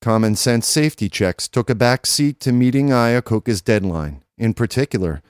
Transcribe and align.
Common 0.00 0.36
sense 0.36 0.68
safety 0.68 1.08
checks 1.08 1.48
took 1.48 1.68
a 1.68 1.74
back 1.74 2.06
seat 2.06 2.38
to 2.40 2.52
meeting 2.52 2.90
Iacocca's 2.90 3.60
deadline. 3.60 4.22
In 4.36 4.54
particular, 4.54 5.22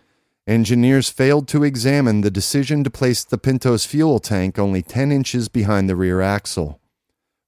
engineers 0.46 1.08
failed 1.08 1.48
to 1.48 1.64
examine 1.64 2.20
the 2.20 2.30
decision 2.30 2.84
to 2.84 2.90
place 2.90 3.24
the 3.24 3.38
Pinto's 3.38 3.86
fuel 3.86 4.18
tank 4.18 4.58
only 4.58 4.82
10 4.82 5.10
inches 5.10 5.48
behind 5.48 5.88
the 5.88 5.96
rear 5.96 6.20
axle. 6.20 6.80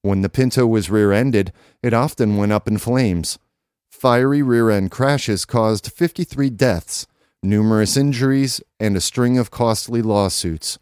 When 0.00 0.22
the 0.22 0.30
Pinto 0.30 0.66
was 0.66 0.88
rear 0.88 1.12
ended, 1.12 1.52
it 1.82 1.92
often 1.92 2.38
went 2.38 2.52
up 2.52 2.66
in 2.66 2.78
flames. 2.78 3.38
Fiery 3.90 4.40
rear 4.40 4.70
end 4.70 4.90
crashes 4.90 5.44
caused 5.44 5.92
53 5.92 6.48
deaths, 6.48 7.06
numerous 7.42 7.98
injuries, 7.98 8.62
and 8.78 8.96
a 8.96 9.00
string 9.00 9.36
of 9.36 9.50
costly 9.50 10.00
lawsuits. 10.00 10.78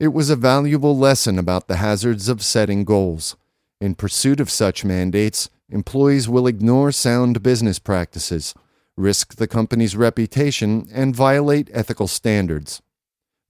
It 0.00 0.14
was 0.14 0.30
a 0.30 0.36
valuable 0.36 0.96
lesson 0.96 1.38
about 1.38 1.68
the 1.68 1.76
hazards 1.76 2.30
of 2.30 2.42
setting 2.42 2.84
goals. 2.84 3.36
In 3.82 3.94
pursuit 3.94 4.40
of 4.40 4.50
such 4.50 4.82
mandates, 4.82 5.50
employees 5.70 6.28
will 6.28 6.46
ignore 6.46 6.92
sound 6.92 7.42
business 7.42 7.78
practices, 7.78 8.54
risk 8.96 9.36
the 9.36 9.46
company's 9.46 9.96
reputation, 9.96 10.88
and 10.92 11.14
violate 11.14 11.70
ethical 11.72 12.08
standards. 12.08 12.82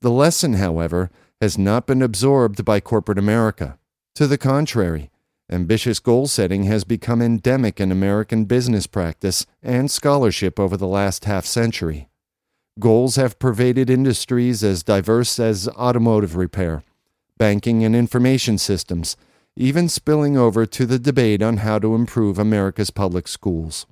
The 0.00 0.10
lesson, 0.10 0.54
however, 0.54 1.10
has 1.40 1.56
not 1.56 1.86
been 1.86 2.02
absorbed 2.02 2.64
by 2.64 2.80
corporate 2.80 3.18
America. 3.18 3.78
To 4.16 4.26
the 4.26 4.38
contrary, 4.38 5.10
ambitious 5.50 6.00
goal 6.00 6.26
setting 6.26 6.64
has 6.64 6.84
become 6.84 7.22
endemic 7.22 7.80
in 7.80 7.90
American 7.90 8.44
business 8.44 8.86
practice 8.86 9.46
and 9.62 9.90
scholarship 9.90 10.58
over 10.58 10.76
the 10.76 10.86
last 10.86 11.24
half 11.24 11.46
century. 11.46 12.08
Goals 12.78 13.16
have 13.16 13.38
pervaded 13.38 13.90
industries 13.90 14.62
as 14.62 14.82
diverse 14.82 15.40
as 15.40 15.68
automotive 15.68 16.36
repair, 16.36 16.82
banking, 17.36 17.84
and 17.84 17.96
information 17.96 18.58
systems, 18.58 19.16
even 19.58 19.88
spilling 19.88 20.36
over 20.36 20.64
to 20.64 20.86
the 20.86 21.00
debate 21.00 21.42
on 21.42 21.56
how 21.58 21.80
to 21.80 21.96
improve 21.96 22.38
America's 22.38 22.90
public 22.90 23.26
schools. 23.26 23.86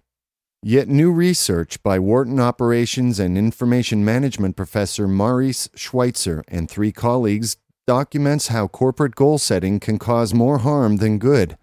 Yet 0.63 0.87
new 0.87 1.11
research 1.11 1.83
by 1.83 1.99
Wharton 1.99 2.39
Operations 2.39 3.19
and 3.19 3.37
Information 3.37 4.05
Management 4.05 4.57
professor 4.57 5.09
Maurice 5.09 5.69
Schweitzer 5.75 6.45
and 6.47 6.71
three 6.71 6.93
colleagues 6.93 7.57
documents 7.85 8.49
how 8.49 8.69
corporate 8.69 9.17
goal 9.17 9.39
setting 9.39 9.81
can 9.81 9.99
cause 9.99 10.33
more 10.33 10.59
harm 10.59 10.99
than 10.99 11.19
good. 11.19 11.59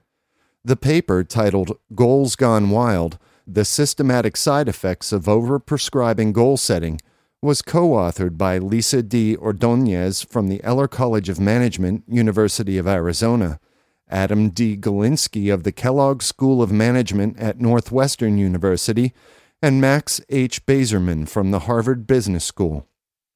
The 0.66 0.76
paper, 0.76 1.24
titled 1.24 1.78
Goals 1.96 2.36
Gone 2.36 2.70
Wild 2.70 3.18
The 3.48 3.66
Systematic 3.66 4.36
Side 4.36 4.68
Effects 4.68 5.14
of 5.14 5.24
Overprescribing 5.24 6.34
Goal 6.34 6.58
Setting, 6.58 7.00
was 7.42 7.62
co 7.62 7.92
authored 7.92 8.38
by 8.38 8.58
Lisa 8.58 9.02
D. 9.02 9.38
Ordonez 9.38 10.22
from 10.22 10.50
the 10.50 10.62
Eller 10.62 10.90
College 10.90 11.30
of 11.30 11.40
Management, 11.40 12.04
University 12.08 12.78
of 12.78 12.88
Arizona, 12.88 13.60
Adam 14.10 14.50
D. 14.50 14.78
Galinsky 14.78 15.54
of 15.54 15.64
the 15.64 15.72
Kellogg 15.72 16.22
School 16.22 16.62
of 16.62 16.72
Management 16.72 17.40
at 17.40 17.60
Northwestern 17.60 18.38
University, 18.38 19.14
and 19.62 19.80
Max 19.80 20.20
H. 20.30 20.66
Bazerman 20.66 21.28
from 21.28 21.52
the 21.52 21.60
Harvard 21.60 22.06
Business 22.06 22.44
School. 22.44 22.86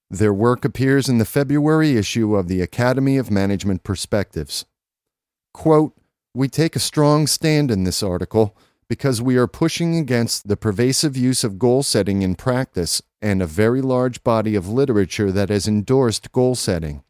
Their 0.10 0.34
work 0.34 0.66
appears 0.66 1.08
in 1.08 1.18
the 1.18 1.26
February 1.26 1.96
issue 1.96 2.36
of 2.36 2.48
the 2.48 2.62
Academy 2.62 3.18
of 3.18 3.32
Management 3.32 3.84
Perspectives. 3.84 4.66
Quote, 5.54 5.94
We 6.34 6.50
take 6.50 6.76
a 6.76 6.80
strong 6.80 7.28
stand 7.28 7.72
in 7.72 7.86
this 7.86 8.04
article 8.04 8.58
because 8.90 9.22
we 9.22 9.38
are 9.38 9.48
pushing 9.48 9.98
against 9.98 10.48
the 10.48 10.58
pervasive 10.58 11.18
use 11.18 11.44
of 11.44 11.60
goal 11.60 11.84
setting 11.84 12.22
in 12.22 12.36
practice 12.36 13.02
and 13.22 13.42
a 13.42 13.48
very 13.48 13.82
large 13.82 14.24
body 14.24 14.56
of 14.56 14.70
literature 14.70 15.32
that 15.32 15.50
has 15.50 15.68
endorsed 15.68 16.32
goal 16.32 16.56
setting. 16.56 17.04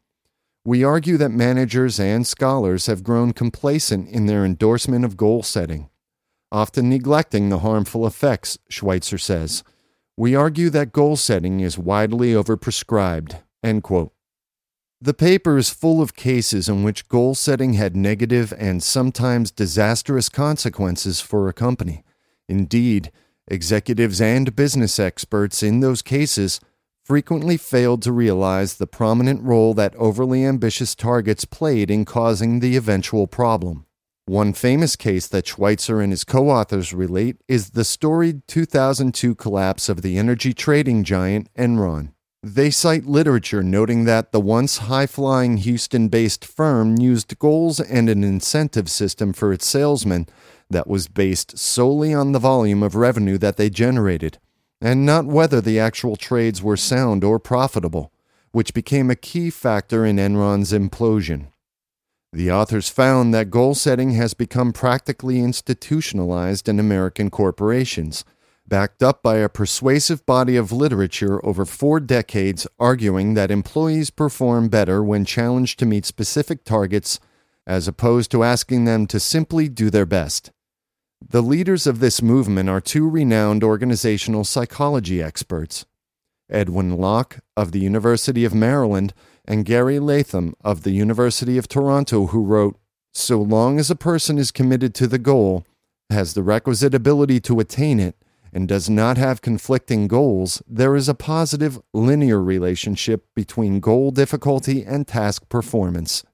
We 0.64 0.84
argue 0.84 1.16
that 1.16 1.30
managers 1.30 1.98
and 1.98 2.26
scholars 2.26 2.86
have 2.86 3.02
grown 3.02 3.32
complacent 3.32 4.08
in 4.08 4.26
their 4.26 4.44
endorsement 4.44 5.04
of 5.04 5.16
goal 5.16 5.42
setting, 5.42 5.88
often 6.52 6.88
neglecting 6.88 7.48
the 7.48 7.60
harmful 7.60 8.06
effects, 8.06 8.58
Schweitzer 8.68 9.18
says. 9.18 9.64
We 10.16 10.34
argue 10.34 10.68
that 10.70 10.92
goal 10.92 11.16
setting 11.16 11.60
is 11.60 11.78
widely 11.78 12.32
overprescribed. 12.32 13.40
End 13.62 13.82
quote. 13.82 14.12
The 15.00 15.14
paper 15.14 15.56
is 15.56 15.70
full 15.70 16.02
of 16.02 16.16
cases 16.16 16.68
in 16.68 16.82
which 16.82 17.08
goal 17.08 17.36
setting 17.36 17.74
had 17.74 17.94
negative 17.94 18.52
and 18.58 18.82
sometimes 18.82 19.52
disastrous 19.52 20.28
consequences 20.28 21.20
for 21.20 21.48
a 21.48 21.52
company. 21.52 22.02
Indeed, 22.48 23.12
executives 23.46 24.20
and 24.20 24.56
business 24.56 24.98
experts 24.98 25.62
in 25.62 25.78
those 25.80 26.02
cases 26.02 26.60
frequently 27.08 27.56
failed 27.56 28.02
to 28.02 28.12
realize 28.12 28.74
the 28.74 28.86
prominent 28.86 29.42
role 29.42 29.72
that 29.72 29.96
overly 29.96 30.44
ambitious 30.44 30.94
targets 30.94 31.46
played 31.46 31.90
in 31.90 32.04
causing 32.04 32.60
the 32.60 32.76
eventual 32.76 33.26
problem. 33.26 33.86
One 34.26 34.52
famous 34.52 34.94
case 34.94 35.26
that 35.28 35.46
Schweitzer 35.46 36.02
and 36.02 36.12
his 36.12 36.22
co 36.22 36.50
authors 36.50 36.92
relate 36.92 37.38
is 37.48 37.70
the 37.70 37.82
storied 37.82 38.46
2002 38.46 39.34
collapse 39.36 39.88
of 39.88 40.02
the 40.02 40.18
energy 40.18 40.52
trading 40.52 41.02
giant 41.02 41.48
Enron. 41.54 42.12
They 42.42 42.68
cite 42.68 43.06
literature 43.06 43.62
noting 43.62 44.04
that 44.04 44.32
the 44.32 44.40
once 44.40 44.76
high 44.76 45.06
flying 45.06 45.56
Houston 45.56 46.08
based 46.08 46.44
firm 46.44 46.98
used 46.98 47.38
goals 47.38 47.80
and 47.80 48.10
an 48.10 48.22
incentive 48.22 48.90
system 48.90 49.32
for 49.32 49.50
its 49.50 49.64
salesmen 49.64 50.26
that 50.68 50.86
was 50.86 51.08
based 51.08 51.56
solely 51.56 52.12
on 52.12 52.32
the 52.32 52.38
volume 52.38 52.82
of 52.82 52.94
revenue 52.94 53.38
that 53.38 53.56
they 53.56 53.70
generated, 53.70 54.38
and 54.80 55.04
not 55.04 55.26
whether 55.26 55.60
the 55.60 55.78
actual 55.78 56.16
trades 56.16 56.62
were 56.62 56.76
sound 56.76 57.24
or 57.24 57.38
profitable, 57.38 58.12
which 58.52 58.74
became 58.74 59.10
a 59.10 59.16
key 59.16 59.50
factor 59.50 60.04
in 60.04 60.16
Enron's 60.16 60.72
implosion. 60.72 61.48
The 62.32 62.52
authors 62.52 62.88
found 62.88 63.32
that 63.32 63.50
goal 63.50 63.74
setting 63.74 64.12
has 64.12 64.34
become 64.34 64.72
practically 64.72 65.40
institutionalized 65.40 66.68
in 66.68 66.78
American 66.78 67.30
corporations 67.30 68.24
backed 68.68 69.02
up 69.02 69.22
by 69.22 69.36
a 69.36 69.48
persuasive 69.48 70.24
body 70.26 70.54
of 70.56 70.70
literature 70.70 71.44
over 71.44 71.64
four 71.64 72.00
decades 72.00 72.66
arguing 72.78 73.34
that 73.34 73.50
employees 73.50 74.10
perform 74.10 74.68
better 74.68 75.02
when 75.02 75.24
challenged 75.24 75.78
to 75.78 75.86
meet 75.86 76.04
specific 76.04 76.64
targets 76.64 77.18
as 77.66 77.88
opposed 77.88 78.30
to 78.30 78.44
asking 78.44 78.84
them 78.84 79.06
to 79.06 79.18
simply 79.18 79.68
do 79.68 79.90
their 79.90 80.06
best. 80.06 80.50
The 81.26 81.42
leaders 81.42 81.86
of 81.86 82.00
this 82.00 82.22
movement 82.22 82.68
are 82.68 82.80
two 82.80 83.08
renowned 83.08 83.64
organizational 83.64 84.44
psychology 84.44 85.22
experts 85.22 85.84
Edwin 86.48 86.96
Locke 86.96 87.40
of 87.56 87.72
the 87.72 87.80
University 87.80 88.44
of 88.44 88.54
Maryland 88.54 89.12
and 89.44 89.64
Gary 89.64 89.98
Latham 89.98 90.54
of 90.62 90.84
the 90.84 90.92
University 90.92 91.58
of 91.58 91.68
Toronto, 91.68 92.26
who 92.26 92.44
wrote 92.44 92.78
So 93.12 93.40
long 93.42 93.78
as 93.78 93.90
a 93.90 93.96
person 93.96 94.38
is 94.38 94.50
committed 94.50 94.94
to 94.94 95.06
the 95.06 95.18
goal, 95.18 95.66
has 96.08 96.34
the 96.34 96.42
requisite 96.42 96.94
ability 96.94 97.40
to 97.40 97.60
attain 97.60 98.00
it, 98.00 98.16
and 98.52 98.66
does 98.66 98.88
not 98.88 99.18
have 99.18 99.42
conflicting 99.42 100.08
goals, 100.08 100.62
there 100.66 100.96
is 100.96 101.08
a 101.08 101.14
positive 101.14 101.80
linear 101.92 102.40
relationship 102.40 103.26
between 103.34 103.80
goal 103.80 104.10
difficulty 104.10 104.84
and 104.84 105.06
task 105.06 105.48
performance. 105.48 106.24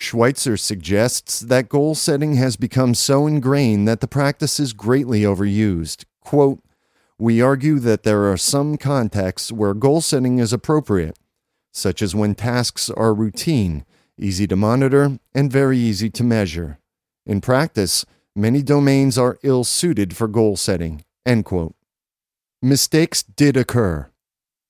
Schweitzer 0.00 0.56
suggests 0.56 1.40
that 1.40 1.68
goal 1.68 1.94
setting 1.94 2.34
has 2.34 2.56
become 2.56 2.94
so 2.94 3.26
ingrained 3.26 3.88
that 3.88 4.00
the 4.00 4.08
practice 4.08 4.60
is 4.60 4.72
greatly 4.72 5.22
overused. 5.22 6.04
Quote, 6.20 6.62
we 7.18 7.42
argue 7.42 7.80
that 7.80 8.04
there 8.04 8.30
are 8.30 8.36
some 8.36 8.76
contexts 8.76 9.50
where 9.50 9.74
goal 9.74 10.00
setting 10.00 10.38
is 10.38 10.52
appropriate, 10.52 11.18
such 11.72 12.00
as 12.00 12.14
when 12.14 12.36
tasks 12.36 12.90
are 12.90 13.12
routine, 13.12 13.84
easy 14.16 14.46
to 14.46 14.54
monitor, 14.54 15.18
and 15.34 15.50
very 15.50 15.78
easy 15.78 16.10
to 16.10 16.22
measure. 16.22 16.78
In 17.26 17.40
practice, 17.40 18.06
Many 18.38 18.62
domains 18.62 19.18
are 19.18 19.36
ill 19.42 19.64
suited 19.64 20.16
for 20.16 20.28
goal 20.28 20.56
setting. 20.56 21.04
End 21.26 21.44
quote. 21.44 21.74
Mistakes 22.62 23.24
did 23.24 23.56
occur. 23.56 24.12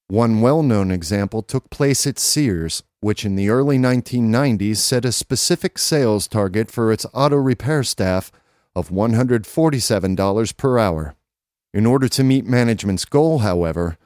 One 0.07 0.41
well 0.41 0.63
known 0.63 0.91
example 0.91 1.43
took 1.43 1.69
place 1.69 2.07
at 2.07 2.19
Sears, 2.19 2.83
which 3.01 3.25
in 3.25 3.37
the 3.37 3.49
early 3.49 3.79
1990s 3.79 4.77
set 4.77 5.05
a 5.05 5.13
specific 5.13 5.79
sales 5.79 6.27
target 6.27 6.71
for 6.71 6.93
its 6.93 7.07
auto 7.15 7.37
repair 7.37 7.83
staff 7.83 8.33
of 8.75 8.91
$147 8.91 10.57
per 10.57 10.79
hour. 10.79 11.15
In 11.73 11.87
order 11.87 12.09
to 12.09 12.25
meet 12.25 12.47
management's 12.47 13.05
goal, 13.05 13.39
however, 13.39 13.99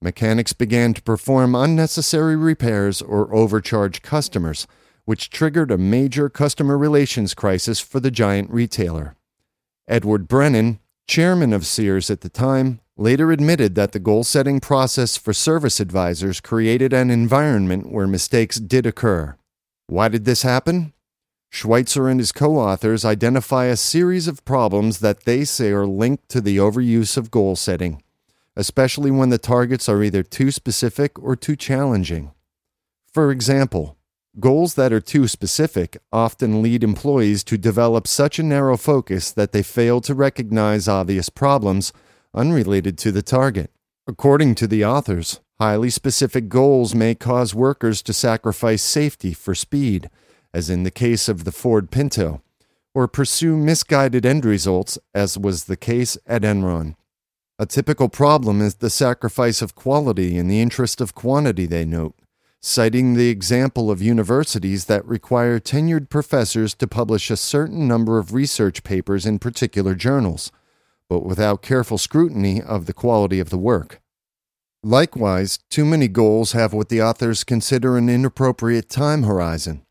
mechanics 0.00 0.52
began 0.52 0.94
to 0.94 1.02
perform 1.02 1.54
unnecessary 1.54 2.36
repairs 2.36 3.02
or 3.02 3.34
overcharge 3.34 4.02
customers, 4.02 4.66
which 5.04 5.30
triggered 5.30 5.70
a 5.70 5.78
major 5.78 6.28
customer 6.28 6.78
relations 6.78 7.34
crisis 7.34 7.80
for 7.80 8.00
the 8.00 8.10
giant 8.10 8.50
retailer. 8.50 9.16
Edward 9.88 10.28
Brennan, 10.28 10.78
chairman 11.06 11.52
of 11.52 11.66
Sears 11.66 12.10
at 12.10 12.20
the 12.20 12.28
time, 12.28 12.80
later 12.98 13.30
admitted 13.30 13.76
that 13.76 13.92
the 13.92 14.00
goal 14.00 14.24
setting 14.24 14.58
process 14.58 15.16
for 15.16 15.32
service 15.32 15.78
advisors 15.78 16.40
created 16.40 16.92
an 16.92 17.10
environment 17.10 17.90
where 17.90 18.08
mistakes 18.08 18.56
did 18.56 18.84
occur. 18.84 19.36
Why 19.86 20.08
did 20.08 20.24
this 20.24 20.42
happen? 20.42 20.92
Schweitzer 21.48 22.08
and 22.08 22.20
his 22.20 22.32
co 22.32 22.56
authors 22.56 23.04
identify 23.04 23.66
a 23.66 23.76
series 23.76 24.26
of 24.26 24.44
problems 24.44 24.98
that 24.98 25.24
they 25.24 25.44
say 25.44 25.70
are 25.70 25.86
linked 25.86 26.28
to 26.30 26.40
the 26.40 26.58
overuse 26.58 27.16
of 27.16 27.30
goal 27.30 27.56
setting, 27.56 28.02
especially 28.56 29.12
when 29.12 29.30
the 29.30 29.38
targets 29.38 29.88
are 29.88 30.02
either 30.02 30.24
too 30.24 30.50
specific 30.50 31.18
or 31.22 31.36
too 31.36 31.56
challenging. 31.56 32.32
For 33.14 33.30
example, 33.30 33.96
goals 34.40 34.74
that 34.74 34.92
are 34.92 35.00
too 35.00 35.28
specific 35.28 35.96
often 36.12 36.62
lead 36.62 36.84
employees 36.84 37.44
to 37.44 37.56
develop 37.56 38.06
such 38.08 38.38
a 38.38 38.42
narrow 38.42 38.76
focus 38.76 39.30
that 39.30 39.52
they 39.52 39.62
fail 39.62 40.00
to 40.02 40.14
recognize 40.14 40.88
obvious 40.88 41.30
problems 41.30 41.92
unrelated 42.34 42.98
to 42.98 43.12
the 43.12 43.22
target. 43.22 43.70
According 44.06 44.54
to 44.56 44.66
the 44.66 44.84
authors, 44.84 45.40
highly 45.58 45.90
specific 45.90 46.48
goals 46.48 46.94
may 46.94 47.14
cause 47.14 47.54
workers 47.54 48.02
to 48.02 48.12
sacrifice 48.12 48.82
safety 48.82 49.32
for 49.32 49.54
speed 49.54 50.08
as 50.52 50.70
in 50.70 50.82
the 50.82 50.90
case 50.90 51.28
of 51.28 51.44
the 51.44 51.52
Ford 51.52 51.90
Pinto, 51.90 52.42
or 52.94 53.06
pursue 53.06 53.56
misguided 53.56 54.24
end 54.24 54.44
results, 54.44 54.98
as 55.14 55.38
was 55.38 55.64
the 55.64 55.76
case 55.76 56.16
at 56.26 56.42
Enron. 56.42 56.96
A 57.58 57.66
typical 57.66 58.08
problem 58.08 58.60
is 58.60 58.76
the 58.76 58.90
sacrifice 58.90 59.60
of 59.62 59.74
quality 59.74 60.36
in 60.36 60.48
the 60.48 60.60
interest 60.60 61.00
of 61.00 61.14
quantity, 61.14 61.66
they 61.66 61.84
note, 61.84 62.14
citing 62.60 63.14
the 63.14 63.28
example 63.28 63.90
of 63.90 64.00
universities 64.00 64.86
that 64.86 65.04
require 65.04 65.60
tenured 65.60 66.08
professors 66.08 66.74
to 66.74 66.86
publish 66.86 67.30
a 67.30 67.36
certain 67.36 67.86
number 67.86 68.18
of 68.18 68.32
research 68.32 68.82
papers 68.84 69.26
in 69.26 69.38
particular 69.38 69.94
journals, 69.94 70.50
but 71.08 71.24
without 71.24 71.62
careful 71.62 71.98
scrutiny 71.98 72.60
of 72.60 72.86
the 72.86 72.92
quality 72.92 73.40
of 73.40 73.50
the 73.50 73.58
work. 73.58 74.00
Likewise, 74.82 75.58
too 75.70 75.84
many 75.84 76.06
goals 76.06 76.52
have 76.52 76.72
what 76.72 76.88
the 76.88 77.02
authors 77.02 77.44
consider 77.44 77.96
an 77.96 78.08
inappropriate 78.08 78.88
time 78.88 79.24
horizon. 79.24 79.82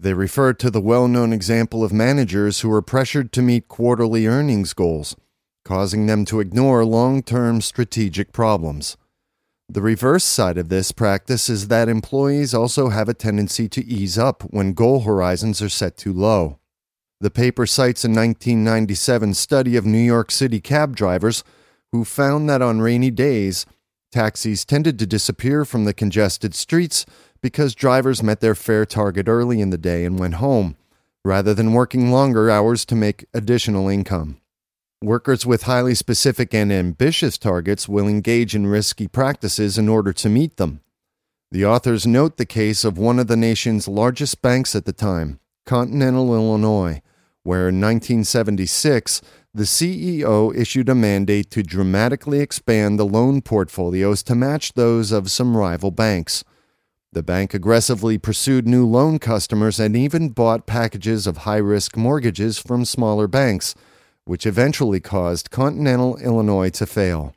They 0.00 0.14
refer 0.14 0.52
to 0.52 0.70
the 0.70 0.80
well 0.80 1.08
known 1.08 1.32
example 1.32 1.82
of 1.82 1.92
managers 1.92 2.60
who 2.60 2.72
are 2.72 2.82
pressured 2.82 3.32
to 3.32 3.42
meet 3.42 3.68
quarterly 3.68 4.26
earnings 4.26 4.72
goals, 4.74 5.16
causing 5.64 6.06
them 6.06 6.24
to 6.26 6.40
ignore 6.40 6.84
long 6.84 7.22
term 7.22 7.60
strategic 7.60 8.32
problems. 8.32 8.96
The 9.70 9.82
reverse 9.82 10.24
side 10.24 10.56
of 10.56 10.68
this 10.68 10.92
practice 10.92 11.48
is 11.48 11.68
that 11.68 11.88
employees 11.88 12.54
also 12.54 12.88
have 12.88 13.08
a 13.08 13.14
tendency 13.14 13.68
to 13.70 13.84
ease 13.84 14.16
up 14.16 14.42
when 14.44 14.72
goal 14.72 15.00
horizons 15.00 15.60
are 15.60 15.68
set 15.68 15.96
too 15.96 16.12
low. 16.12 16.58
The 17.20 17.30
paper 17.30 17.66
cites 17.66 18.04
a 18.04 18.08
1997 18.08 19.34
study 19.34 19.76
of 19.76 19.84
New 19.84 19.98
York 19.98 20.30
City 20.30 20.60
cab 20.60 20.94
drivers 20.94 21.42
who 21.90 22.04
found 22.04 22.48
that 22.48 22.62
on 22.62 22.80
rainy 22.80 23.10
days, 23.10 23.66
taxis 24.12 24.64
tended 24.64 25.00
to 25.00 25.06
disappear 25.06 25.64
from 25.64 25.84
the 25.84 25.92
congested 25.92 26.54
streets 26.54 27.06
because 27.42 27.74
drivers 27.74 28.22
met 28.22 28.38
their 28.40 28.54
fare 28.54 28.86
target 28.86 29.26
early 29.26 29.60
in 29.60 29.70
the 29.70 29.78
day 29.78 30.04
and 30.04 30.16
went 30.16 30.34
home, 30.34 30.76
rather 31.24 31.54
than 31.54 31.72
working 31.72 32.12
longer 32.12 32.50
hours 32.50 32.84
to 32.84 32.94
make 32.94 33.26
additional 33.34 33.88
income. 33.88 34.40
Workers 35.02 35.44
with 35.44 35.62
highly 35.64 35.96
specific 35.96 36.54
and 36.54 36.72
ambitious 36.72 37.36
targets 37.36 37.88
will 37.88 38.06
engage 38.06 38.54
in 38.54 38.68
risky 38.68 39.08
practices 39.08 39.76
in 39.76 39.88
order 39.88 40.12
to 40.12 40.28
meet 40.28 40.56
them. 40.56 40.82
The 41.50 41.66
authors 41.66 42.06
note 42.06 42.36
the 42.36 42.46
case 42.46 42.84
of 42.84 42.96
one 42.96 43.18
of 43.18 43.26
the 43.26 43.36
nation's 43.36 43.88
largest 43.88 44.40
banks 44.40 44.76
at 44.76 44.84
the 44.84 44.92
time, 44.92 45.40
Continental 45.66 46.32
Illinois, 46.32 47.02
where 47.48 47.70
in 47.70 47.80
1976 47.80 49.22
the 49.54 49.62
CEO 49.62 50.54
issued 50.54 50.86
a 50.90 50.94
mandate 50.94 51.50
to 51.50 51.62
dramatically 51.62 52.40
expand 52.40 52.98
the 52.98 53.06
loan 53.06 53.40
portfolios 53.40 54.22
to 54.22 54.34
match 54.34 54.74
those 54.74 55.12
of 55.12 55.30
some 55.30 55.56
rival 55.56 55.90
banks. 55.90 56.44
The 57.12 57.22
bank 57.22 57.54
aggressively 57.54 58.18
pursued 58.18 58.68
new 58.68 58.86
loan 58.86 59.18
customers 59.18 59.80
and 59.80 59.96
even 59.96 60.28
bought 60.28 60.66
packages 60.66 61.26
of 61.26 61.38
high 61.38 61.56
risk 61.56 61.96
mortgages 61.96 62.58
from 62.58 62.84
smaller 62.84 63.26
banks, 63.26 63.74
which 64.26 64.44
eventually 64.44 65.00
caused 65.00 65.50
Continental 65.50 66.18
Illinois 66.18 66.68
to 66.72 66.84
fail. 66.84 67.34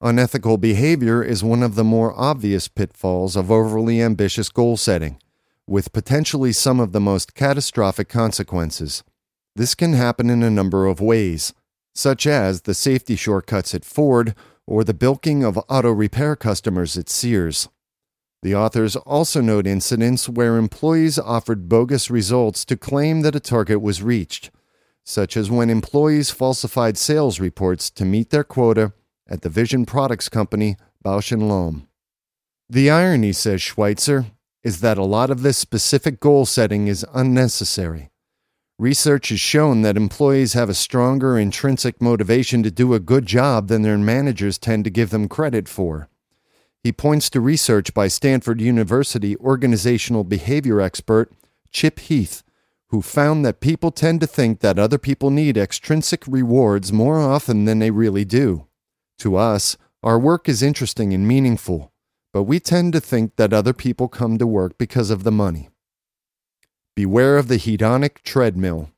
Unethical 0.00 0.58
behavior 0.58 1.22
is 1.22 1.44
one 1.44 1.62
of 1.62 1.76
the 1.76 1.84
more 1.84 2.12
obvious 2.20 2.66
pitfalls 2.66 3.36
of 3.36 3.52
overly 3.52 4.02
ambitious 4.02 4.48
goal 4.48 4.76
setting, 4.76 5.16
with 5.64 5.92
potentially 5.92 6.52
some 6.52 6.80
of 6.80 6.90
the 6.90 7.00
most 7.00 7.36
catastrophic 7.36 8.08
consequences. 8.08 9.04
This 9.54 9.74
can 9.74 9.92
happen 9.92 10.30
in 10.30 10.42
a 10.42 10.50
number 10.50 10.86
of 10.86 11.00
ways, 11.00 11.52
such 11.94 12.26
as 12.26 12.62
the 12.62 12.74
safety 12.74 13.16
shortcuts 13.16 13.74
at 13.74 13.84
Ford 13.84 14.34
or 14.66 14.84
the 14.84 14.94
bilking 14.94 15.44
of 15.44 15.58
auto 15.68 15.90
repair 15.90 16.36
customers 16.36 16.96
at 16.96 17.10
Sears. 17.10 17.68
The 18.42 18.54
authors 18.54 18.96
also 18.96 19.40
note 19.40 19.66
incidents 19.66 20.28
where 20.28 20.56
employees 20.56 21.18
offered 21.18 21.68
bogus 21.68 22.10
results 22.10 22.64
to 22.64 22.76
claim 22.76 23.20
that 23.20 23.36
a 23.36 23.40
target 23.40 23.80
was 23.80 24.02
reached, 24.02 24.50
such 25.04 25.36
as 25.36 25.50
when 25.50 25.70
employees 25.70 26.30
falsified 26.30 26.96
sales 26.96 27.38
reports 27.38 27.90
to 27.90 28.04
meet 28.04 28.30
their 28.30 28.44
quota 28.44 28.92
at 29.28 29.42
the 29.42 29.48
Vision 29.48 29.84
Products 29.84 30.28
Company, 30.28 30.76
Bausch 31.04 31.30
& 31.30 31.40
Lomb. 31.40 31.88
The 32.68 32.90
irony, 32.90 33.32
says 33.32 33.60
Schweitzer, 33.60 34.26
is 34.62 34.80
that 34.80 34.98
a 34.98 35.04
lot 35.04 35.30
of 35.30 35.42
this 35.42 35.58
specific 35.58 36.20
goal 36.20 36.46
setting 36.46 36.86
is 36.86 37.04
unnecessary. 37.12 38.11
Research 38.78 39.28
has 39.28 39.40
shown 39.40 39.82
that 39.82 39.96
employees 39.96 40.54
have 40.54 40.68
a 40.68 40.74
stronger 40.74 41.38
intrinsic 41.38 42.00
motivation 42.00 42.62
to 42.62 42.70
do 42.70 42.94
a 42.94 43.00
good 43.00 43.26
job 43.26 43.68
than 43.68 43.82
their 43.82 43.98
managers 43.98 44.58
tend 44.58 44.84
to 44.84 44.90
give 44.90 45.10
them 45.10 45.28
credit 45.28 45.68
for. 45.68 46.08
He 46.82 46.90
points 46.90 47.30
to 47.30 47.40
research 47.40 47.94
by 47.94 48.08
Stanford 48.08 48.60
University 48.60 49.36
organizational 49.36 50.24
behavior 50.24 50.80
expert 50.80 51.32
Chip 51.70 52.00
Heath, 52.00 52.42
who 52.88 53.02
found 53.02 53.44
that 53.44 53.60
people 53.60 53.90
tend 53.90 54.20
to 54.20 54.26
think 54.26 54.60
that 54.60 54.78
other 54.78 54.98
people 54.98 55.30
need 55.30 55.56
extrinsic 55.56 56.24
rewards 56.26 56.92
more 56.92 57.20
often 57.20 57.66
than 57.66 57.78
they 57.78 57.90
really 57.90 58.24
do. 58.24 58.66
To 59.18 59.36
us, 59.36 59.76
our 60.02 60.18
work 60.18 60.48
is 60.48 60.62
interesting 60.62 61.14
and 61.14 61.28
meaningful, 61.28 61.92
but 62.32 62.42
we 62.42 62.58
tend 62.58 62.92
to 62.94 63.00
think 63.00 63.36
that 63.36 63.52
other 63.52 63.72
people 63.72 64.08
come 64.08 64.36
to 64.38 64.46
work 64.46 64.76
because 64.76 65.10
of 65.10 65.22
the 65.22 65.30
money. 65.30 65.68
Beware 66.94 67.38
of 67.38 67.48
the 67.48 67.56
hedonic 67.56 68.22
treadmill. 68.22 68.90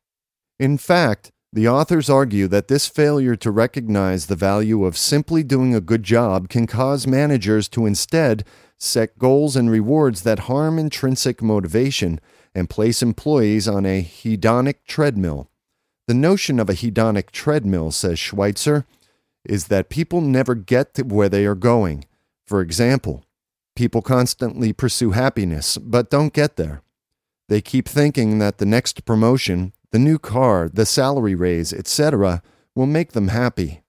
In 0.58 0.78
fact, 0.78 1.30
the 1.52 1.68
authors 1.68 2.10
argue 2.10 2.48
that 2.48 2.66
this 2.66 2.88
failure 2.88 3.36
to 3.36 3.52
recognize 3.52 4.26
the 4.26 4.34
value 4.34 4.84
of 4.84 4.98
simply 4.98 5.44
doing 5.44 5.72
a 5.72 5.80
good 5.80 6.02
job 6.02 6.48
can 6.48 6.66
cause 6.66 7.06
managers 7.06 7.68
to 7.68 7.86
instead 7.86 8.44
set 8.76 9.16
goals 9.18 9.54
and 9.54 9.70
rewards 9.70 10.22
that 10.22 10.40
harm 10.40 10.78
intrinsic 10.78 11.40
motivation 11.40 12.20
and 12.54 12.68
place 12.68 13.02
employees 13.02 13.68
on 13.68 13.86
a 13.86 14.02
hedonic 14.02 14.76
treadmill. 14.86 15.48
The 16.08 16.14
notion 16.14 16.58
of 16.58 16.68
a 16.68 16.74
hedonic 16.74 17.30
treadmill, 17.30 17.92
says 17.92 18.18
Schweitzer, 18.18 18.84
is 19.44 19.68
that 19.68 19.88
people 19.88 20.20
never 20.20 20.56
get 20.56 20.94
to 20.94 21.02
where 21.02 21.28
they 21.28 21.46
are 21.46 21.54
going. 21.54 22.06
For 22.46 22.60
example, 22.60 23.24
people 23.76 24.02
constantly 24.02 24.72
pursue 24.72 25.12
happiness 25.12 25.78
but 25.78 26.10
don't 26.10 26.32
get 26.32 26.56
there. 26.56 26.82
They 27.48 27.60
keep 27.60 27.88
thinking 27.88 28.38
that 28.38 28.58
the 28.58 28.66
next 28.66 29.04
promotion, 29.04 29.72
the 29.90 29.98
new 29.98 30.18
car, 30.18 30.68
the 30.72 30.86
salary 30.86 31.34
raise, 31.34 31.72
etc., 31.72 32.42
will 32.74 32.86
make 32.86 33.12
them 33.12 33.28
happy. 33.28 33.82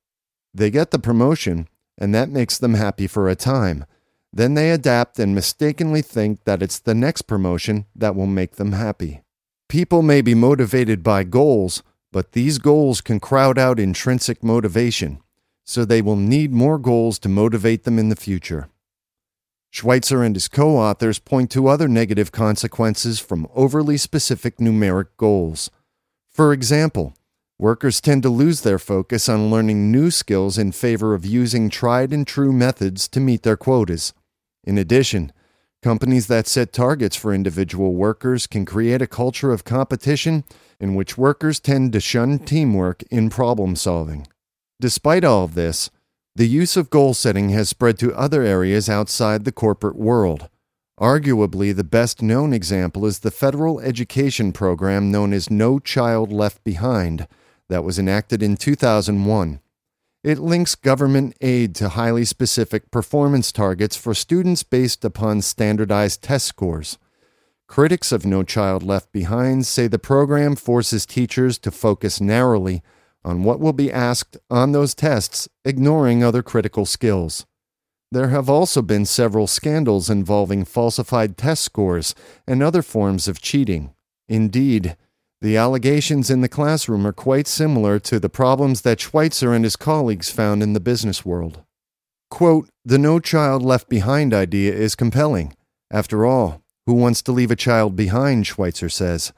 They 0.53 0.69
get 0.69 0.91
the 0.91 0.99
promotion, 0.99 1.67
and 1.97 2.13
that 2.13 2.29
makes 2.29 2.57
them 2.57 2.73
happy 2.73 3.07
for 3.07 3.29
a 3.29 3.35
time. 3.35 3.85
Then 4.31 4.53
they 4.53 4.71
adapt 4.71 5.17
and 5.17 5.33
mistakenly 5.33 6.01
think 6.01 6.43
that 6.43 6.61
it's 6.61 6.79
the 6.79 6.93
next 6.93 7.23
promotion 7.23 7.85
that 7.95 8.15
will 8.15 8.27
make 8.27 8.55
them 8.57 8.73
happy. 8.73 9.21
People 9.69 10.01
may 10.01 10.21
be 10.21 10.35
motivated 10.35 11.01
by 11.01 11.23
goals, 11.23 11.81
but 12.11 12.33
these 12.33 12.57
goals 12.59 13.01
can 13.01 13.19
crowd 13.19 13.57
out 13.57 13.79
intrinsic 13.79 14.43
motivation, 14.43 15.21
so 15.63 15.83
they 15.83 16.01
will 16.01 16.17
need 16.17 16.53
more 16.53 16.77
goals 16.77 17.17
to 17.19 17.29
motivate 17.29 17.83
them 17.83 17.97
in 17.97 18.09
the 18.09 18.15
future. 18.15 18.69
Schweitzer 19.75 20.23
and 20.23 20.35
his 20.35 20.47
co 20.47 20.77
authors 20.77 21.19
point 21.19 21.51
to 21.51 21.67
other 21.67 21.87
negative 21.87 22.31
consequences 22.31 23.19
from 23.19 23.47
overly 23.53 23.97
specific 23.97 24.57
numeric 24.57 25.07
goals. 25.17 25.69
For 26.31 26.53
example, 26.53 27.13
Workers 27.57 28.01
tend 28.01 28.21
to 28.23 28.29
lose 28.29 28.61
their 28.61 28.77
focus 28.77 29.29
on 29.29 29.49
learning 29.49 29.89
new 29.89 30.11
skills 30.11 30.57
in 30.57 30.73
favor 30.73 31.13
of 31.13 31.25
using 31.25 31.69
tried 31.69 32.11
and 32.11 32.27
true 32.27 32.51
methods 32.51 33.07
to 33.09 33.21
meet 33.21 33.43
their 33.43 33.55
quotas. 33.55 34.11
In 34.65 34.77
addition, 34.77 35.31
companies 35.81 36.27
that 36.27 36.47
set 36.47 36.73
targets 36.73 37.15
for 37.15 37.33
individual 37.33 37.93
workers 37.93 38.45
can 38.45 38.65
create 38.65 39.01
a 39.01 39.07
culture 39.07 39.53
of 39.53 39.63
competition 39.63 40.43
in 40.81 40.95
which 40.95 41.17
workers 41.17 41.61
tend 41.61 41.93
to 41.93 42.01
shun 42.01 42.39
teamwork 42.39 43.03
in 43.03 43.29
problem 43.29 43.77
solving. 43.77 44.27
Despite 44.81 45.23
all 45.23 45.45
of 45.45 45.55
this, 45.55 45.89
the 46.35 46.47
use 46.47 46.75
of 46.75 46.89
goal 46.89 47.13
setting 47.13 47.49
has 47.49 47.69
spread 47.69 47.97
to 47.99 48.13
other 48.13 48.41
areas 48.41 48.89
outside 48.89 49.45
the 49.45 49.53
corporate 49.53 49.95
world. 49.95 50.49
Arguably, 50.99 51.73
the 51.73 51.83
best 51.83 52.21
known 52.21 52.51
example 52.51 53.05
is 53.05 53.19
the 53.19 53.31
federal 53.31 53.79
education 53.79 54.51
program 54.51 55.11
known 55.11 55.31
as 55.31 55.49
No 55.49 55.79
Child 55.79 56.33
Left 56.33 56.61
Behind 56.63 57.27
that 57.69 57.85
was 57.85 57.97
enacted 57.97 58.43
in 58.43 58.57
2001. 58.57 59.61
It 60.23 60.39
links 60.39 60.75
government 60.75 61.37
aid 61.39 61.73
to 61.75 61.89
highly 61.89 62.25
specific 62.25 62.91
performance 62.91 63.51
targets 63.51 63.95
for 63.95 64.13
students 64.13 64.63
based 64.63 65.05
upon 65.05 65.41
standardized 65.41 66.21
test 66.21 66.47
scores. 66.47 66.97
Critics 67.67 68.11
of 68.11 68.25
No 68.25 68.43
Child 68.43 68.83
Left 68.83 69.11
Behind 69.11 69.65
say 69.65 69.87
the 69.87 69.99
program 69.99 70.55
forces 70.55 71.05
teachers 71.05 71.57
to 71.59 71.71
focus 71.71 72.19
narrowly 72.19 72.81
on 73.25 73.43
what 73.43 73.59
will 73.59 73.73
be 73.73 73.91
asked 73.91 74.37
on 74.49 74.71
those 74.71 74.93
tests, 74.93 75.49
ignoring 75.65 76.23
other 76.23 76.43
critical 76.43 76.85
skills. 76.85 77.45
There 78.11 78.29
have 78.29 78.49
also 78.49 78.81
been 78.81 79.05
several 79.05 79.47
scandals 79.47 80.09
involving 80.09 80.63
falsified 80.63 81.35
test 81.35 81.63
scores 81.63 82.13
and 82.47 82.61
other 82.61 82.83
forms 82.83 83.27
of 83.27 83.41
cheating. 83.41 83.93
Indeed, 84.29 84.95
the 85.41 85.57
allegations 85.57 86.29
in 86.29 86.41
the 86.41 86.47
classroom 86.47 87.05
are 87.05 87.11
quite 87.11 87.47
similar 87.47 87.99
to 87.99 88.19
the 88.19 88.29
problems 88.29 88.81
that 88.81 89.01
Schweitzer 89.01 89.53
and 89.53 89.65
his 89.65 89.75
colleagues 89.75 90.31
found 90.31 90.63
in 90.63 90.73
the 90.73 90.79
business 90.79 91.25
world. 91.25 91.63
Quote, 92.29 92.69
the 92.85 92.97
no 92.97 93.19
child 93.19 93.63
left 93.63 93.89
behind 93.89 94.33
idea 94.33 94.73
is 94.73 94.95
compelling. 94.95 95.55
After 95.91 96.25
all, 96.25 96.61
who 96.85 96.93
wants 96.93 97.21
to 97.23 97.31
leave 97.31 97.51
a 97.51 97.55
child 97.55 97.95
behind, 97.95 98.47
Schweitzer 98.47 98.89
says. 98.89 99.33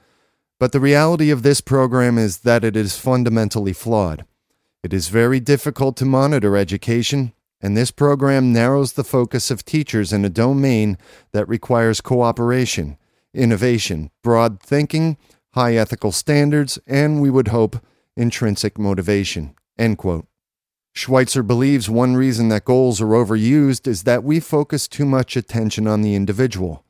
But 0.60 0.72
the 0.72 0.80
reality 0.80 1.30
of 1.30 1.44
this 1.44 1.62
program 1.62 2.18
is 2.18 2.40
that 2.40 2.64
it 2.64 2.76
is 2.76 2.98
fundamentally 2.98 3.74
flawed. 3.74 4.26
It 4.84 4.94
is 4.94 5.10
very 5.10 5.40
difficult 5.40 5.98
to 5.98 6.06
monitor 6.06 6.58
education, 6.58 7.34
and 7.62 7.76
this 7.76 7.92
program 7.92 8.54
narrows 8.54 8.94
the 8.94 9.04
focus 9.04 9.52
of 9.52 9.66
teachers 9.66 10.12
in 10.12 10.26
a 10.26 10.30
domain 10.30 10.98
that 11.32 11.48
requires 11.48 12.02
cooperation, 12.02 12.98
innovation, 13.34 14.10
broad 14.24 14.62
thinking, 14.62 15.18
high 15.52 15.76
ethical 15.76 16.12
standards, 16.12 16.80
and 16.88 17.22
we 17.22 17.30
would 17.30 17.50
hope 17.50 17.84
intrinsic 18.16 18.80
motivation. 18.80 19.56
End 19.78 19.98
quote. 19.98 20.28
Schweitzer 20.94 21.44
believes 21.44 21.88
one 21.88 22.16
reason 22.16 22.50
that 22.50 22.66
goals 22.66 23.00
are 23.00 23.08
overused 23.08 23.86
is 23.88 24.04
that 24.04 24.24
we 24.24 24.40
focus 24.40 24.88
too 24.88 25.06
much 25.06 25.36
attention 25.36 25.86
on 25.86 26.02
the 26.02 26.16
individual. 26.16 26.84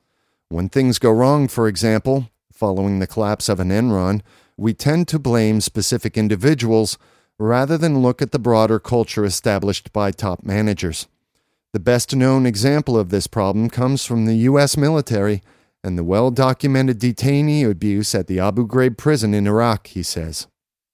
When 0.47 0.69
things 0.69 0.99
go 0.99 1.11
wrong, 1.11 1.49
for 1.49 1.67
example, 1.67 2.29
following 2.57 2.97
the 2.97 3.07
collapse 3.07 3.49
of 3.49 3.59
an 3.59 3.69
Enron, 3.69 4.21
we 4.57 4.73
tend 4.73 5.07
to 5.07 5.19
blame 5.19 5.61
specific 5.61 6.17
individuals 6.17 6.97
rather 7.37 7.77
than 7.77 7.99
look 7.99 8.19
at 8.19 8.31
the 8.31 8.39
broader 8.39 8.79
culture 8.79 9.23
established 9.23 9.93
by 9.93 10.09
top 10.09 10.43
managers. 10.43 11.07
The 11.73 11.79
best 11.79 12.15
known 12.15 12.47
example 12.47 12.97
of 12.97 13.09
this 13.09 13.27
problem 13.27 13.69
comes 13.69 14.03
from 14.03 14.25
the 14.25 14.37
U.S. 14.49 14.75
military 14.75 15.43
and 15.83 15.97
the 15.97 16.03
well 16.03 16.31
documented 16.31 16.99
detainee 16.99 17.69
abuse 17.69 18.15
at 18.15 18.25
the 18.25 18.39
Abu 18.39 18.67
Ghraib 18.67 18.97
prison 18.97 19.35
in 19.35 19.45
Iraq, 19.45 19.87
he 19.87 20.01
says. 20.01 20.47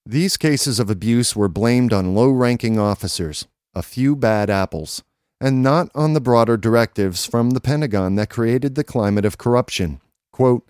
These 0.04 0.36
cases 0.36 0.78
of 0.78 0.90
abuse 0.90 1.34
were 1.34 1.48
blamed 1.48 1.94
on 1.94 2.14
low 2.14 2.28
ranking 2.28 2.78
officers, 2.78 3.46
a 3.74 3.82
few 3.82 4.14
bad 4.14 4.50
apples, 4.50 5.02
and 5.40 5.62
not 5.62 5.88
on 5.94 6.12
the 6.12 6.20
broader 6.20 6.58
directives 6.58 7.24
from 7.24 7.50
the 7.50 7.60
Pentagon 7.60 8.16
that 8.16 8.28
created 8.28 8.74
the 8.74 8.84
climate 8.84 9.24
of 9.24 9.38
corruption. 9.38 10.02
Quote, 10.30 10.68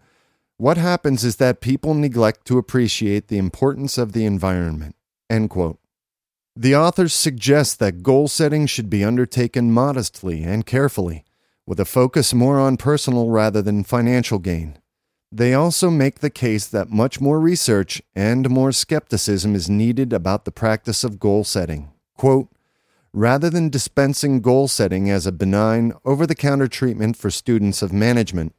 what 0.57 0.77
happens 0.77 1.25
is 1.25 1.37
that 1.37 1.61
people 1.61 1.95
neglect 1.95 2.47
to 2.47 2.59
appreciate 2.59 3.29
the 3.29 3.39
importance 3.39 3.99
of 3.99 4.13
the 4.13 4.25
environment. 4.25 4.95
End 5.29 5.51
quote. 5.51 5.79
The 6.57 6.77
authors 6.77 7.13
suggest 7.13 7.81
that 7.81 8.05
goal 8.05 8.29
setting 8.29 8.67
should 8.67 8.89
be 8.89 9.03
undertaken 9.03 9.73
modestly 9.73 10.45
and 10.45 10.65
carefully, 10.65 11.25
with 11.67 11.81
a 11.81 11.85
focus 11.85 12.33
more 12.33 12.61
on 12.61 12.77
personal 12.77 13.31
rather 13.31 13.61
than 13.61 13.83
financial 13.83 14.39
gain. 14.39 14.79
They 15.33 15.53
also 15.53 15.91
make 15.91 16.21
the 16.21 16.31
case 16.31 16.69
that 16.69 16.91
much 16.91 17.21
more 17.21 17.41
research 17.41 18.01
and 18.15 18.49
more 18.49 18.71
skepticism 18.71 19.57
is 19.57 19.69
needed 19.69 20.13
about 20.13 20.45
the 20.45 20.53
practice 20.53 21.03
of 21.03 21.19
goal 21.19 21.43
setting. 21.43 21.91
Quote, 22.17 22.49
rather 23.13 23.51
than 23.51 23.69
dispensing 23.69 24.41
goal 24.41 24.69
setting 24.69 25.11
as 25.11 25.27
a 25.27 25.33
benign, 25.33 25.93
over 26.05 26.25
the 26.25 26.37
counter 26.37 26.69
treatment 26.69 27.17
for 27.17 27.31
students 27.31 27.83
of 27.83 27.93
management, 27.93 28.55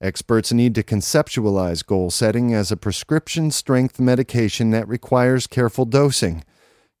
experts 0.00 0.52
need 0.52 0.74
to 0.74 0.82
conceptualize 0.82 1.84
goal 1.84 2.10
setting 2.10 2.54
as 2.54 2.70
a 2.70 2.76
prescription 2.76 3.50
strength 3.50 3.98
medication 3.98 4.70
that 4.70 4.88
requires 4.88 5.46
careful 5.46 5.84
dosing, 5.84 6.44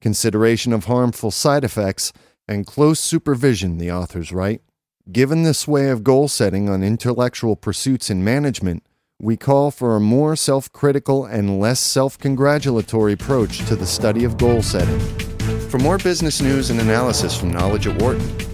consideration 0.00 0.72
of 0.72 0.84
harmful 0.84 1.30
side 1.30 1.64
effects, 1.64 2.12
and 2.46 2.66
close 2.66 3.00
supervision, 3.00 3.78
the 3.78 3.90
authors 3.90 4.32
write. 4.32 4.62
Given 5.10 5.42
this 5.42 5.68
way 5.68 5.90
of 5.90 6.02
goal 6.04 6.28
setting 6.28 6.68
on 6.68 6.82
intellectual 6.82 7.56
pursuits 7.56 8.08
in 8.08 8.24
management, 8.24 8.82
we 9.20 9.36
call 9.36 9.70
for 9.70 9.96
a 9.96 10.00
more 10.00 10.34
self 10.34 10.72
critical 10.72 11.24
and 11.24 11.60
less 11.60 11.80
self 11.80 12.18
congratulatory 12.18 13.12
approach 13.12 13.58
to 13.66 13.76
the 13.76 13.86
study 13.86 14.24
of 14.24 14.38
goal 14.38 14.62
setting. 14.62 14.98
For 15.68 15.78
more 15.78 15.98
business 15.98 16.40
news 16.40 16.70
and 16.70 16.80
analysis 16.80 17.36
from 17.36 17.52
Knowledge 17.52 17.86
at 17.86 18.00
Wharton, 18.00 18.53